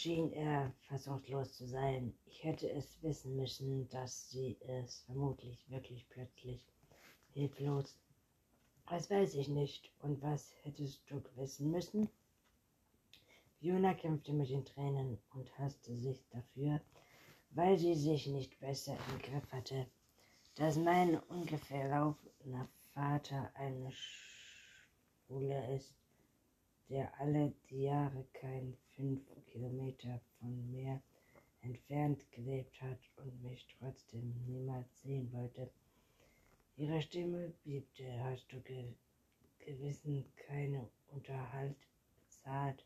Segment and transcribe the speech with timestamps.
[0.00, 2.14] schien er fassungslos zu sein.
[2.24, 6.66] Ich hätte es wissen müssen, dass sie es vermutlich wirklich plötzlich
[7.32, 7.98] hilflos.
[8.88, 9.92] Das weiß ich nicht.
[10.00, 12.08] Und was hättest du wissen müssen?
[13.58, 16.80] Fiona kämpfte mit den Tränen und hasste sich dafür,
[17.50, 19.86] weil sie sich nicht besser im Griff hatte,
[20.54, 25.99] dass mein ungefähr laufender Vater eine Schwule ist,
[26.90, 31.00] der alle die Jahre kein fünf Kilometer von mir
[31.62, 35.70] entfernt gelebt hat und mich trotzdem niemals sehen wollte.
[36.76, 38.04] Ihre Stimme bebte.
[38.24, 38.84] Hast du ge
[39.60, 41.76] gewissen keine Unterhalt
[42.24, 42.84] bezahlt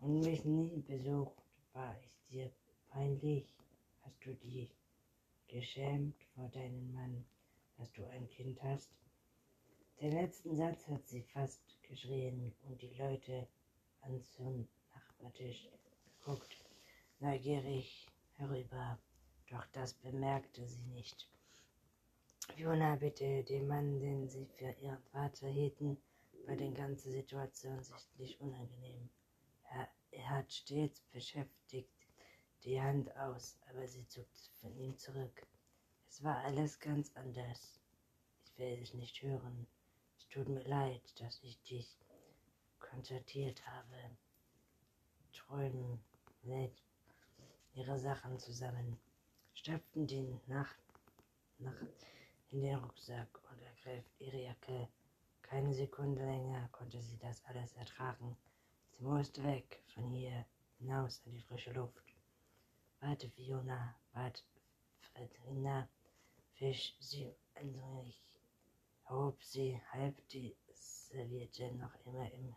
[0.00, 1.40] und mich nie besucht?
[1.72, 2.50] War ich dir
[2.88, 3.54] peinlich?
[4.02, 4.74] Hast du dich
[5.46, 7.24] geschämt vor deinem Mann,
[7.76, 8.90] dass du ein Kind hast?
[10.00, 13.46] Den letzten Satz hat sie fast geschrien und die Leute
[14.00, 15.68] an zum Nachbartisch
[16.06, 16.56] geguckt,
[17.18, 18.06] neugierig
[18.38, 18.98] herüber,
[19.50, 21.28] doch das bemerkte sie nicht.
[22.56, 25.98] Fiona bitte dem Mann, den sie für ihren Vater hielten,
[26.46, 29.10] war die ganze Situation sichtlich unangenehm.
[29.70, 31.92] Er, er hat stets beschäftigt
[32.64, 34.26] die Hand aus, aber sie zog
[34.62, 35.46] von ihm zurück.
[36.08, 37.78] Es war alles ganz anders.
[38.46, 39.66] Ich will es nicht hören.
[40.30, 41.98] Tut mir leid, dass ich dich
[42.78, 44.16] kontaktiert habe.
[45.32, 46.00] Träumen
[46.44, 46.80] lädt
[47.74, 48.96] ihre Sachen zusammen,
[49.54, 50.78] stopften die Nacht,
[51.58, 52.06] Nacht
[52.50, 54.88] in den Rucksack und ergriff ihre Jacke.
[55.42, 58.36] Keine Sekunde länger konnte sie das alles ertragen.
[58.92, 60.46] Sie musste weg von hier
[60.78, 62.14] hinaus in die frische Luft.
[63.00, 64.44] Warte, Fiona, warte,
[65.00, 65.88] Fredrina,
[66.54, 68.39] fisch sie endlich,
[69.10, 72.54] hob sie halb die Serviette noch immer im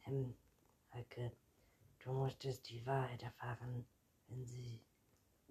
[0.00, 1.32] Hemdhacke.
[2.00, 3.86] Du musstest die Wahrheit erfahren,
[4.28, 4.80] wenn sie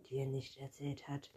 [0.10, 1.30] dir nicht erzählt hat.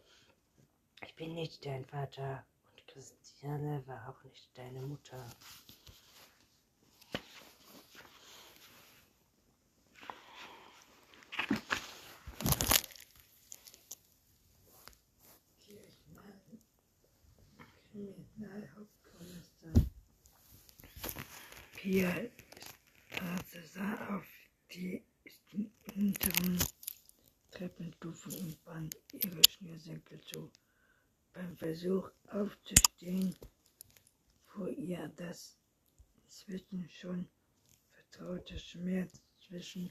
[1.04, 5.24] Ich bin nicht dein Vater und Christiane war auch nicht deine Mutter.
[21.82, 22.14] Pia
[23.10, 24.24] Straße sah auf
[24.72, 25.02] die
[25.92, 26.56] hinteren
[27.50, 30.48] Treppenstufen und band ihre Schnürsenkel zu.
[31.32, 33.34] Beim Versuch aufzustehen
[34.46, 35.56] fuhr ihr das
[36.22, 37.26] inzwischen schon
[37.90, 39.90] vertraute Schmerz zwischen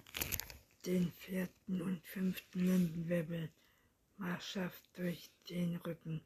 [0.86, 3.50] den vierten und fünften Lendenwirbel
[4.16, 6.22] marschhaft durch den Rücken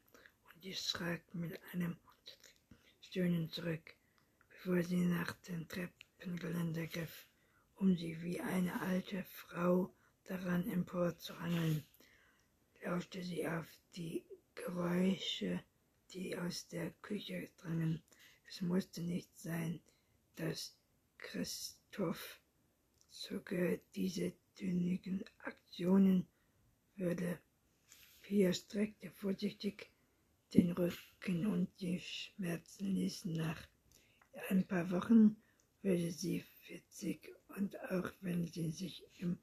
[0.54, 1.96] und die schrak mit einem
[3.00, 3.96] Stöhnen zurück,
[4.82, 7.26] sie nach dem Treppengeländer griff,
[7.76, 9.94] um sie wie eine alte Frau
[10.24, 11.84] daran emporzuhangeln.
[12.82, 14.24] Lauschte sie auf die
[14.56, 15.62] Geräusche,
[16.12, 18.02] die aus der Küche drangen.
[18.48, 19.80] Es musste nicht sein,
[20.34, 20.76] dass
[21.18, 22.40] Christoph
[23.08, 26.26] sogar diese dünnigen Aktionen
[26.96, 27.38] würde.
[28.20, 29.92] Pia streckte vorsichtig
[30.54, 33.62] den Rücken und die Schmerzen ließen nach.
[34.36, 35.36] In ein paar Wochen
[35.82, 39.38] würde sie 40 und auch wenn sie sich im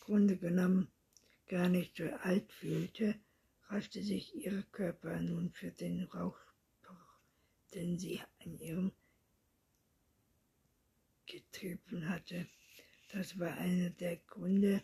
[0.00, 0.88] Grunde genommen
[1.46, 3.14] gar nicht so alt fühlte,
[3.68, 7.20] raschte sich ihr Körper nun für den Rauchbruch,
[7.72, 8.92] den sie an ihrem
[11.26, 12.48] getrieben hatte.
[13.12, 14.82] Das war einer der Gründe,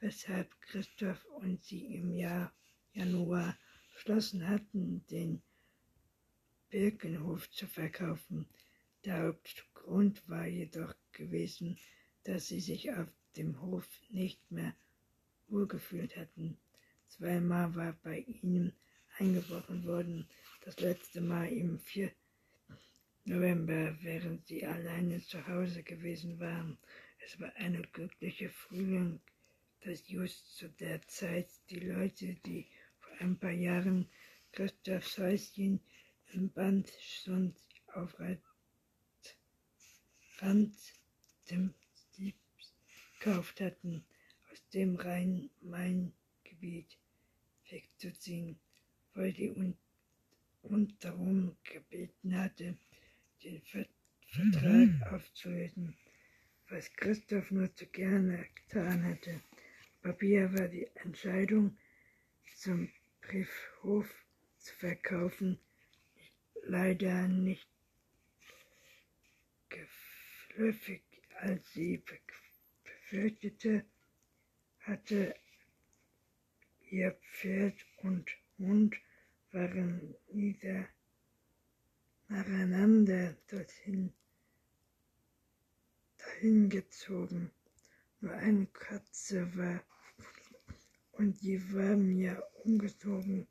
[0.00, 2.52] weshalb Christoph und sie im Jahr
[2.92, 3.56] Januar
[3.94, 5.42] beschlossen hatten, den
[6.70, 8.48] Birkenhof zu verkaufen.
[9.04, 11.78] Der Hauptgrund war jedoch gewesen,
[12.24, 14.74] dass sie sich auf dem Hof nicht mehr
[15.48, 16.58] wohlgefühlt hatten.
[17.08, 18.74] Zweimal war bei ihnen
[19.18, 20.28] eingebrochen worden,
[20.64, 22.12] das letzte Mal im 4.
[23.24, 26.76] November, während sie alleine zu Hause gewesen waren.
[27.24, 29.20] Es war eine glückliche Frühling,
[29.80, 32.66] dass just zu der Zeit die Leute, die
[32.98, 34.08] vor ein paar Jahren
[34.52, 35.80] Christophs Häuschen
[36.32, 36.88] im Band
[37.24, 37.56] Sund
[37.94, 38.18] auf
[40.42, 40.74] Rand
[41.50, 42.74] dem Stiebs
[43.18, 44.04] gekauft hatten,
[44.50, 46.96] aus dem Rhein-Main-Gebiet
[47.68, 48.58] wegzuziehen,
[49.14, 49.76] weil die un
[51.00, 52.76] darum gebeten hatte,
[53.42, 53.86] den Ver
[54.32, 55.02] Vertrag mhm.
[55.10, 55.96] aufzulösen,
[56.68, 59.42] was Christoph nur zu gerne getan hätte.
[60.02, 61.76] Papier war die Entscheidung,
[62.54, 62.88] zum
[63.22, 64.08] Briefhof
[64.58, 65.58] zu verkaufen,
[66.62, 67.66] leider nicht
[70.50, 71.02] geflüffig,
[71.40, 72.02] als sie
[72.84, 73.84] befürchtete,
[74.80, 75.34] hatte
[76.90, 78.96] ihr Pferd und Hund
[79.52, 80.88] waren nieder
[82.28, 84.12] nacheinander dorthin
[86.18, 87.50] dahin gezogen.
[88.20, 89.82] Nur eine Katze war
[91.12, 93.46] und die war mir umgezogen.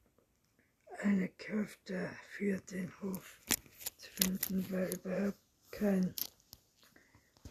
[1.00, 3.42] Eine Köfte für den Hof
[3.98, 5.40] zu finden war überhaupt
[5.72, 6.14] kein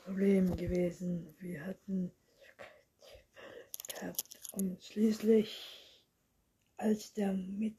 [0.08, 1.34] Problem gewesen.
[1.38, 2.10] Wir hatten
[3.88, 6.02] gehabt und schließlich,
[6.78, 7.75] als der mit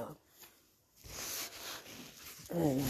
[0.00, 0.04] う
[2.56, 2.82] ん